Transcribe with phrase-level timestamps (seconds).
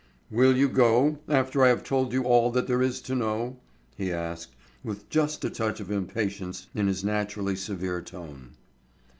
[0.31, 3.57] "Will you go, after I have told you all that there is to know?"
[3.95, 4.49] he asked,
[4.83, 8.55] with just a touch of impatience in his naturally severe tone.